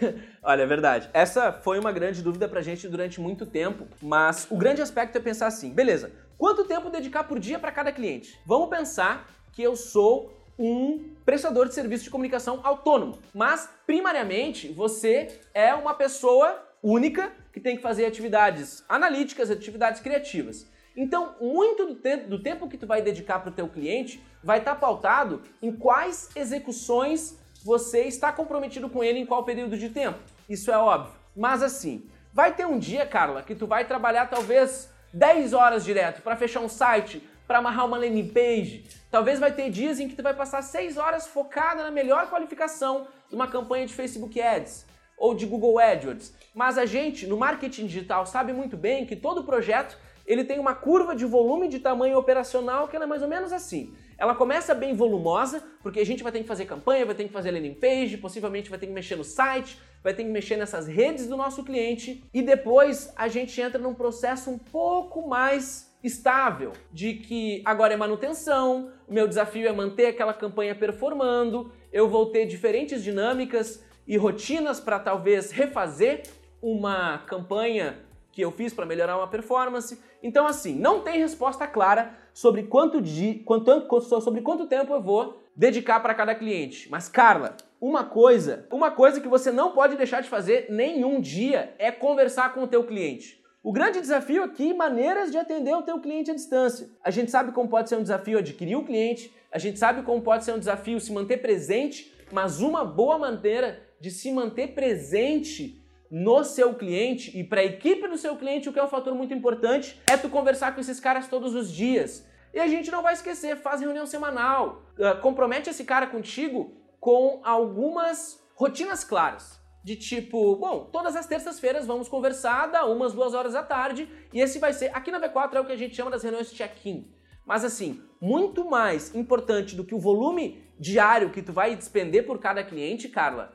Olha, 0.42 0.62
é 0.62 0.66
verdade. 0.66 1.08
Essa 1.14 1.52
foi 1.52 1.78
uma 1.78 1.92
grande 1.92 2.22
dúvida 2.22 2.48
pra 2.48 2.60
gente 2.60 2.88
durante 2.88 3.20
muito 3.20 3.46
tempo, 3.46 3.86
mas 4.02 4.46
o 4.50 4.56
grande 4.56 4.82
aspecto 4.82 5.16
é 5.16 5.20
pensar 5.20 5.46
assim: 5.46 5.72
beleza, 5.72 6.12
quanto 6.36 6.64
tempo 6.64 6.90
dedicar 6.90 7.24
por 7.24 7.38
dia 7.38 7.58
para 7.58 7.72
cada 7.72 7.92
cliente? 7.92 8.38
Vamos 8.44 8.68
pensar 8.68 9.28
que 9.52 9.62
eu 9.62 9.76
sou 9.76 10.34
um 10.58 11.14
prestador 11.24 11.68
de 11.68 11.74
serviço 11.74 12.04
de 12.04 12.10
comunicação 12.10 12.60
autônomo, 12.62 13.18
mas 13.32 13.68
primariamente 13.86 14.68
você 14.68 15.40
é 15.52 15.74
uma 15.74 15.94
pessoa 15.94 16.63
única 16.84 17.32
que 17.50 17.58
tem 17.58 17.76
que 17.76 17.82
fazer 17.82 18.04
atividades 18.04 18.84
analíticas, 18.86 19.50
atividades 19.50 20.02
criativas. 20.02 20.66
Então, 20.94 21.34
muito 21.40 21.86
do 21.86 21.94
tempo, 21.94 22.28
do 22.28 22.42
tempo 22.42 22.68
que 22.68 22.76
tu 22.76 22.86
vai 22.86 23.00
dedicar 23.00 23.40
para 23.40 23.48
o 23.48 23.54
teu 23.54 23.66
cliente 23.66 24.22
vai 24.42 24.58
estar 24.58 24.74
tá 24.74 24.80
pautado 24.80 25.40
em 25.62 25.72
quais 25.72 26.28
execuções 26.36 27.38
você 27.64 28.02
está 28.02 28.30
comprometido 28.30 28.90
com 28.90 29.02
ele 29.02 29.18
em 29.18 29.26
qual 29.26 29.44
período 29.44 29.78
de 29.78 29.88
tempo. 29.88 30.18
Isso 30.48 30.70
é 30.70 30.76
óbvio. 30.76 31.14
Mas 31.34 31.62
assim, 31.62 32.06
vai 32.32 32.54
ter 32.54 32.66
um 32.66 32.78
dia, 32.78 33.06
Carla, 33.06 33.42
que 33.42 33.54
tu 33.54 33.66
vai 33.66 33.86
trabalhar 33.86 34.26
talvez 34.26 34.90
10 35.12 35.54
horas 35.54 35.84
direto 35.84 36.20
para 36.20 36.36
fechar 36.36 36.60
um 36.60 36.68
site, 36.68 37.26
para 37.46 37.58
amarrar 37.58 37.86
uma 37.86 37.96
landing 37.96 38.28
page. 38.28 38.84
Talvez 39.10 39.40
vai 39.40 39.50
ter 39.50 39.70
dias 39.70 39.98
em 39.98 40.08
que 40.08 40.14
tu 40.14 40.22
vai 40.22 40.34
passar 40.34 40.62
6 40.62 40.98
horas 40.98 41.26
focada 41.26 41.82
na 41.82 41.90
melhor 41.90 42.28
qualificação 42.28 43.08
de 43.28 43.34
uma 43.34 43.48
campanha 43.48 43.86
de 43.86 43.94
Facebook 43.94 44.38
Ads 44.40 44.93
ou 45.16 45.34
de 45.34 45.46
Google 45.46 45.78
AdWords. 45.78 46.34
Mas 46.54 46.78
a 46.78 46.86
gente, 46.86 47.26
no 47.26 47.36
marketing 47.36 47.86
digital, 47.86 48.26
sabe 48.26 48.52
muito 48.52 48.76
bem 48.76 49.06
que 49.06 49.16
todo 49.16 49.44
projeto 49.44 49.98
ele 50.26 50.44
tem 50.44 50.58
uma 50.58 50.74
curva 50.74 51.14
de 51.14 51.24
volume 51.24 51.68
de 51.68 51.78
tamanho 51.78 52.16
operacional 52.16 52.88
que 52.88 52.96
é 52.96 53.06
mais 53.06 53.22
ou 53.22 53.28
menos 53.28 53.52
assim. 53.52 53.94
Ela 54.16 54.34
começa 54.34 54.74
bem 54.74 54.94
volumosa, 54.94 55.62
porque 55.82 56.00
a 56.00 56.06
gente 56.06 56.22
vai 56.22 56.32
ter 56.32 56.40
que 56.40 56.46
fazer 56.46 56.64
campanha, 56.66 57.04
vai 57.04 57.14
ter 57.14 57.24
que 57.24 57.32
fazer 57.32 57.50
landing 57.50 57.74
page, 57.74 58.16
possivelmente 58.16 58.70
vai 58.70 58.78
ter 58.78 58.86
que 58.86 58.92
mexer 58.92 59.16
no 59.16 59.24
site, 59.24 59.78
vai 60.02 60.14
ter 60.14 60.22
que 60.22 60.30
mexer 60.30 60.56
nessas 60.56 60.86
redes 60.86 61.26
do 61.26 61.36
nosso 61.36 61.64
cliente 61.64 62.24
e 62.32 62.42
depois 62.42 63.12
a 63.16 63.26
gente 63.26 63.60
entra 63.60 63.80
num 63.80 63.94
processo 63.94 64.50
um 64.50 64.58
pouco 64.58 65.26
mais 65.28 65.92
estável, 66.02 66.72
de 66.92 67.14
que 67.14 67.62
agora 67.64 67.94
é 67.94 67.96
manutenção, 67.96 68.92
o 69.08 69.12
meu 69.12 69.26
desafio 69.26 69.66
é 69.66 69.72
manter 69.72 70.06
aquela 70.06 70.34
campanha 70.34 70.74
performando, 70.74 71.72
eu 71.90 72.08
vou 72.08 72.26
ter 72.26 72.44
diferentes 72.44 73.02
dinâmicas 73.02 73.82
e 74.06 74.16
rotinas 74.16 74.80
para 74.80 74.98
talvez 74.98 75.50
refazer 75.50 76.22
uma 76.60 77.18
campanha 77.26 77.98
que 78.32 78.42
eu 78.42 78.50
fiz 78.50 78.74
para 78.74 78.84
melhorar 78.84 79.16
uma 79.16 79.28
performance. 79.28 79.98
Então, 80.22 80.46
assim, 80.46 80.74
não 80.74 81.00
tem 81.00 81.18
resposta 81.18 81.66
clara 81.66 82.12
sobre 82.32 82.64
quanto, 82.64 83.00
de, 83.00 83.42
quanto, 83.44 83.86
sobre 84.20 84.40
quanto 84.40 84.66
tempo 84.66 84.92
eu 84.92 85.00
vou 85.00 85.40
dedicar 85.54 86.00
para 86.00 86.14
cada 86.14 86.34
cliente. 86.34 86.90
Mas, 86.90 87.08
Carla, 87.08 87.56
uma 87.80 88.02
coisa, 88.02 88.66
uma 88.72 88.90
coisa 88.90 89.20
que 89.20 89.28
você 89.28 89.52
não 89.52 89.72
pode 89.72 89.96
deixar 89.96 90.20
de 90.20 90.28
fazer 90.28 90.66
nenhum 90.68 91.20
dia 91.20 91.74
é 91.78 91.92
conversar 91.92 92.52
com 92.52 92.64
o 92.64 92.66
teu 92.66 92.82
cliente. 92.84 93.42
O 93.62 93.72
grande 93.72 94.00
desafio 94.00 94.42
aqui, 94.42 94.74
maneiras 94.74 95.30
de 95.30 95.38
atender 95.38 95.74
o 95.74 95.82
teu 95.82 96.00
cliente 96.00 96.30
à 96.30 96.34
distância. 96.34 96.88
A 97.02 97.10
gente 97.10 97.30
sabe 97.30 97.52
como 97.52 97.68
pode 97.68 97.88
ser 97.88 97.96
um 97.96 98.02
desafio 98.02 98.38
adquirir 98.38 98.76
o 98.76 98.84
cliente, 98.84 99.32
a 99.50 99.58
gente 99.58 99.78
sabe 99.78 100.02
como 100.02 100.20
pode 100.20 100.44
ser 100.44 100.52
um 100.52 100.58
desafio 100.58 101.00
se 101.00 101.12
manter 101.12 101.38
presente, 101.38 102.12
mas 102.32 102.60
uma 102.60 102.84
boa 102.84 103.16
maneira 103.16 103.80
de 104.04 104.10
se 104.10 104.30
manter 104.30 104.74
presente 104.74 105.82
no 106.10 106.44
seu 106.44 106.74
cliente 106.74 107.34
e 107.34 107.42
para 107.42 107.62
a 107.62 107.64
equipe 107.64 108.06
do 108.06 108.18
seu 108.18 108.36
cliente, 108.36 108.68
o 108.68 108.72
que 108.72 108.78
é 108.78 108.84
um 108.84 108.94
fator 108.96 109.14
muito 109.14 109.32
importante 109.32 109.98
é 110.06 110.14
tu 110.14 110.28
conversar 110.28 110.74
com 110.74 110.80
esses 110.82 111.00
caras 111.00 111.26
todos 111.26 111.54
os 111.54 111.72
dias. 111.72 112.28
E 112.52 112.60
a 112.60 112.66
gente 112.66 112.90
não 112.90 113.02
vai 113.02 113.14
esquecer, 113.14 113.56
faz 113.56 113.80
reunião 113.80 114.04
semanal, 114.04 114.82
uh, 114.98 115.18
compromete 115.22 115.70
esse 115.70 115.84
cara 115.84 116.06
contigo 116.06 116.76
com 117.00 117.40
algumas 117.42 118.38
rotinas 118.54 119.04
claras. 119.04 119.58
De 119.82 119.96
tipo, 119.96 120.54
bom, 120.56 120.90
todas 120.92 121.16
as 121.16 121.26
terças-feiras 121.26 121.86
vamos 121.86 122.06
conversar, 122.06 122.66
dá 122.66 122.84
umas 122.84 123.14
duas 123.14 123.32
horas 123.32 123.54
da 123.54 123.62
tarde, 123.62 124.06
e 124.34 124.38
esse 124.38 124.58
vai 124.58 124.74
ser, 124.74 124.90
aqui 124.94 125.10
na 125.10 125.18
V4 125.18 125.54
é 125.54 125.60
o 125.60 125.64
que 125.64 125.72
a 125.72 125.76
gente 125.76 125.96
chama 125.96 126.10
das 126.10 126.22
reuniões 126.22 126.52
check-in. 126.52 127.10
Mas 127.46 127.64
assim, 127.64 128.02
muito 128.20 128.68
mais 128.68 129.14
importante 129.14 129.74
do 129.74 129.84
que 129.84 129.94
o 129.94 129.98
volume 129.98 130.62
diário 130.78 131.30
que 131.30 131.42
tu 131.42 131.54
vai 131.54 131.74
despender 131.74 132.26
por 132.26 132.38
cada 132.38 132.62
cliente, 132.62 133.08
Carla, 133.08 133.53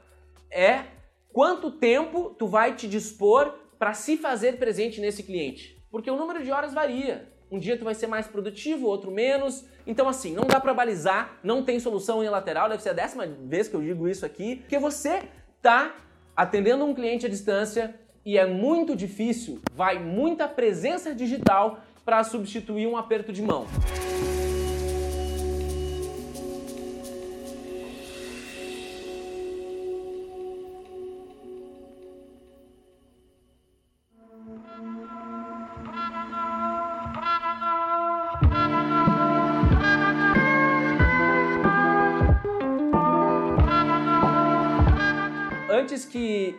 é 0.51 0.83
quanto 1.31 1.71
tempo 1.71 2.35
tu 2.37 2.47
vai 2.47 2.75
te 2.75 2.87
dispor 2.87 3.53
para 3.77 3.93
se 3.93 4.17
fazer 4.17 4.57
presente 4.57 4.99
nesse 4.99 5.23
cliente. 5.23 5.81
Porque 5.89 6.09
o 6.09 6.17
número 6.17 6.43
de 6.43 6.51
horas 6.51 6.73
varia. 6.73 7.31
Um 7.51 7.57
dia 7.57 7.77
tu 7.77 7.83
vai 7.83 7.95
ser 7.95 8.07
mais 8.07 8.27
produtivo, 8.27 8.85
outro 8.85 9.11
menos. 9.11 9.65
Então 9.87 10.07
assim, 10.07 10.33
não 10.33 10.43
dá 10.43 10.59
para 10.59 10.73
balizar, 10.73 11.39
não 11.43 11.63
tem 11.63 11.79
solução 11.79 12.19
unilateral, 12.19 12.69
deve 12.69 12.83
ser 12.83 12.89
a 12.89 12.93
décima 12.93 13.25
vez 13.25 13.67
que 13.67 13.75
eu 13.75 13.81
digo 13.81 14.07
isso 14.07 14.25
aqui, 14.25 14.57
porque 14.57 14.77
você 14.77 15.23
tá 15.61 15.95
atendendo 16.35 16.85
um 16.85 16.93
cliente 16.93 17.25
à 17.25 17.29
distância 17.29 17.95
e 18.25 18.37
é 18.37 18.45
muito 18.45 18.95
difícil, 18.95 19.59
vai 19.73 19.97
muita 19.97 20.47
presença 20.47 21.15
digital 21.15 21.79
para 22.05 22.23
substituir 22.23 22.87
um 22.87 22.97
aperto 22.97 23.33
de 23.33 23.41
mão. 23.41 23.65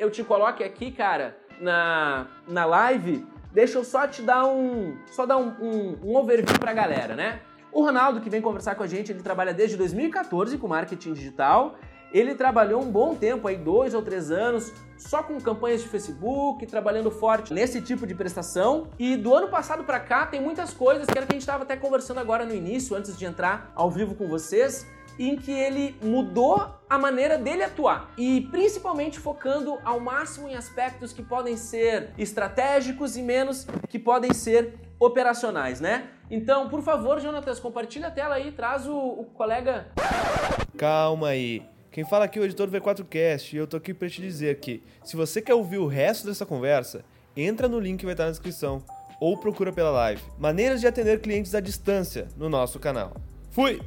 Eu 0.01 0.11
te 0.11 0.25
coloque 0.25 0.65
aqui, 0.65 0.91
cara, 0.91 1.37
na, 1.61 2.27
na 2.49 2.65
live, 2.65 3.27
deixa 3.53 3.79
eu 3.79 3.85
só 3.85 4.09
te 4.09 4.23
dar 4.23 4.47
um. 4.47 4.97
Só 5.13 5.27
dar 5.27 5.37
um, 5.37 5.51
um, 5.61 5.99
um 6.03 6.17
overview 6.17 6.59
pra 6.59 6.73
galera, 6.73 7.15
né? 7.15 7.41
O 7.71 7.83
Ronaldo, 7.83 8.21
que 8.21 8.31
vem 8.31 8.41
conversar 8.41 8.75
com 8.75 8.83
a 8.83 8.87
gente, 8.87 9.13
ele 9.13 9.23
trabalha 9.23 9.53
desde 9.53 9.77
2014 9.77 10.57
com 10.57 10.67
marketing 10.67 11.13
digital. 11.13 11.77
Ele 12.13 12.35
trabalhou 12.35 12.83
um 12.83 12.91
bom 12.91 13.15
tempo, 13.15 13.47
aí 13.47 13.57
dois 13.57 13.95
ou 13.95 14.03
três 14.03 14.33
anos, 14.33 14.73
só 14.99 15.23
com 15.23 15.41
campanhas 15.41 15.81
de 15.81 15.89
Facebook, 15.89 16.67
trabalhando 16.67 17.09
forte 17.09 17.55
nesse 17.55 17.81
tipo 17.81 18.05
de 18.05 18.17
prestação. 18.17 18.89
E 18.99 19.17
do 19.17 19.33
ano 19.33 19.49
passado 19.49 19.85
para 19.85 20.01
cá 20.01 20.27
tem 20.27 20.41
muitas 20.41 20.75
coisas 20.75 21.07
que 21.07 21.17
era 21.17 21.25
que 21.25 21.33
a 21.33 21.35
gente 21.35 21.43
estava 21.43 21.63
até 21.63 21.77
conversando 21.77 22.19
agora 22.19 22.45
no 22.45 22.53
início, 22.53 22.97
antes 22.97 23.17
de 23.17 23.25
entrar 23.25 23.71
ao 23.77 23.89
vivo 23.89 24.17
com 24.17 24.27
vocês, 24.27 24.85
em 25.21 25.37
que 25.37 25.53
ele 25.53 25.95
mudou 26.03 26.67
a 26.89 26.99
maneira 26.99 27.37
dele 27.37 27.63
atuar 27.63 28.11
e 28.17 28.41
principalmente 28.51 29.19
focando 29.21 29.79
ao 29.85 30.01
máximo 30.01 30.49
em 30.49 30.55
aspectos 30.55 31.13
que 31.13 31.23
podem 31.23 31.59
ser 31.59 32.09
estratégicos 32.17 33.19
e 33.19 33.23
menos 33.23 33.67
que 33.91 33.99
podem 33.99 34.33
ser 34.33 34.75
operacionais, 34.99 35.79
né? 35.79 36.09
Então, 36.31 36.71
por 36.71 36.83
favor, 36.83 37.21
Jonatas, 37.21 37.61
compartilha 37.61 38.09
a 38.09 38.11
tela 38.11 38.37
aí, 38.37 38.51
traz 38.51 38.87
o, 38.87 38.97
o 38.97 39.25
colega. 39.27 39.89
Calma 40.79 41.29
aí. 41.29 41.63
Quem 41.91 42.05
fala 42.05 42.25
aqui 42.25 42.39
é 42.39 42.43
o 42.43 42.45
editor 42.47 42.71
V4Cast 42.71 43.53
e 43.53 43.57
eu 43.59 43.67
tô 43.67 43.77
aqui 43.77 43.93
para 43.93 44.09
te 44.09 44.23
dizer 44.23 44.59
que, 44.59 44.83
se 45.05 45.17
você 45.17 45.43
quer 45.43 45.55
ouvir 45.55 45.79
o 45.79 45.87
resto 45.87 46.27
dessa 46.27 46.47
conversa, 46.47 47.05
entra 47.37 47.69
no 47.69 47.79
link 47.79 47.99
que 47.99 48.07
vai 48.07 48.15
estar 48.15 48.25
na 48.25 48.31
descrição 48.31 48.83
ou 49.21 49.37
procura 49.37 49.71
pela 49.71 49.91
live. 49.91 50.23
Maneiras 50.39 50.81
de 50.81 50.87
atender 50.87 51.21
clientes 51.21 51.55
à 51.55 51.61
distância 51.61 52.29
no 52.39 52.49
nosso 52.49 52.79
canal. 52.79 53.13
Fui! 53.51 53.83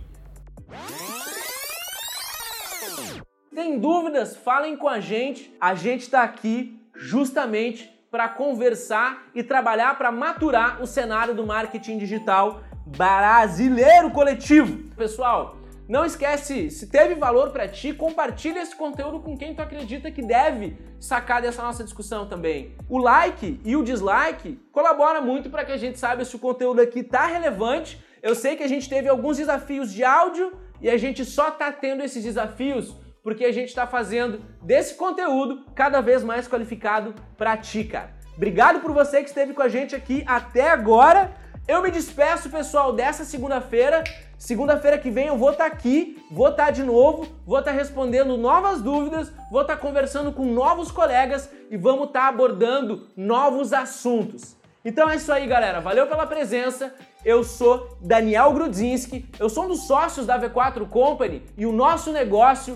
Tem 3.64 3.80
dúvidas? 3.80 4.36
Falem 4.36 4.76
com 4.76 4.90
a 4.90 5.00
gente. 5.00 5.56
A 5.58 5.74
gente 5.74 6.02
está 6.02 6.22
aqui 6.22 6.86
justamente 6.94 7.90
para 8.12 8.28
conversar 8.28 9.30
e 9.34 9.42
trabalhar 9.42 9.98
para 9.98 10.12
maturar 10.12 10.82
o 10.82 10.86
cenário 10.86 11.34
do 11.34 11.48
marketing 11.48 11.98
digital 11.98 12.60
brasileiro 12.86 14.12
coletivo. 14.12 14.94
Pessoal, 14.98 15.56
não 15.88 16.04
esquece, 16.04 16.70
se 16.70 16.88
teve 16.88 17.16
valor 17.16 17.52
para 17.52 17.66
ti, 17.66 17.94
compartilha 17.94 18.62
esse 18.62 18.76
conteúdo 18.76 19.22
com 19.22 19.38
quem 19.38 19.56
tu 19.56 19.62
acredita 19.62 20.12
que 20.12 20.22
deve 20.22 20.78
sacar 21.00 21.42
dessa 21.42 21.64
nossa 21.64 21.86
discussão 21.86 22.28
também. 22.28 22.76
O 22.90 22.98
like 22.98 23.62
e 23.64 23.78
o 23.78 23.84
dislike 23.84 24.60
colabora 24.74 25.22
muito 25.22 25.50
para 25.50 25.64
que 25.64 25.72
a 25.72 25.78
gente 25.78 25.98
saiba 25.98 26.26
se 26.26 26.36
o 26.36 26.40
conteúdo 26.40 26.82
aqui 26.82 27.02
tá 27.02 27.28
relevante. 27.28 27.98
Eu 28.22 28.36
sei 28.36 28.58
que 28.58 28.64
a 28.64 28.68
gente 28.68 28.90
teve 28.90 29.08
alguns 29.08 29.38
desafios 29.38 29.94
de 29.94 30.04
áudio 30.04 30.52
e 30.82 30.90
a 30.90 30.98
gente 30.98 31.24
só 31.24 31.50
tá 31.50 31.72
tendo 31.72 32.04
esses 32.04 32.26
desafios 32.26 33.02
porque 33.24 33.46
a 33.46 33.52
gente 33.54 33.70
está 33.70 33.88
fazendo 33.88 34.42
desse 34.62 34.96
conteúdo 34.96 35.66
cada 35.74 36.02
vez 36.02 36.24
mais 36.24 36.48
qualificado 36.48 37.16
para 37.38 37.56
ti, 37.56 37.86
cara. 37.86 38.12
Obrigado 38.36 38.82
por 38.82 38.92
você 38.92 39.22
que 39.22 39.30
esteve 39.30 39.54
com 39.54 39.62
a 39.62 39.70
gente 39.70 39.96
aqui 39.96 40.24
até 40.28 40.70
agora. 40.70 41.32
Eu 41.66 41.82
me 41.82 41.90
despeço, 41.90 42.50
pessoal, 42.50 42.92
dessa 42.92 43.24
segunda-feira. 43.24 44.04
Segunda-feira 44.38 44.98
que 44.98 45.10
vem 45.10 45.28
eu 45.28 45.38
vou 45.38 45.52
estar 45.52 45.70
tá 45.70 45.74
aqui, 45.74 46.22
vou 46.30 46.50
estar 46.50 46.66
tá 46.66 46.72
de 46.72 46.84
novo, 46.84 47.26
vou 47.46 47.60
estar 47.60 47.72
tá 47.72 47.78
respondendo 47.78 48.36
novas 48.36 48.82
dúvidas, 48.82 49.32
vou 49.50 49.62
estar 49.62 49.78
conversando 49.78 50.34
com 50.34 50.44
novos 50.44 50.92
colegas 50.92 51.50
e 51.72 51.78
vamos 51.78 52.08
estar 52.08 52.28
abordando 52.28 53.08
novos 53.16 53.72
assuntos. 53.72 54.58
Então 54.84 55.10
é 55.10 55.16
isso 55.16 55.32
aí, 55.32 55.48
galera. 55.48 55.80
Valeu 55.80 56.08
pela 56.08 56.28
presença. 56.28 56.94
Eu 57.24 57.42
sou 57.46 57.98
Daniel 58.02 58.52
Grudzinski, 58.52 59.26
eu 59.40 59.48
sou 59.48 59.64
um 59.64 59.70
dos 59.70 59.88
sócios 59.88 60.26
da 60.26 60.38
V4 60.38 60.90
Company 60.90 61.42
e 61.58 61.66
o 61.66 61.72
nosso 61.72 62.12
negócio 62.12 62.76